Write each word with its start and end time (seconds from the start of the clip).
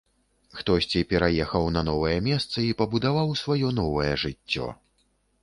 Хтосьці 0.59 1.03
пераехаў 1.11 1.69
на 1.75 1.83
новае 1.89 2.15
месца 2.29 2.57
і 2.65 2.71
пабудаваў 2.81 3.37
сваё 3.45 3.67
новае 3.83 4.11
жыццё. 4.25 4.67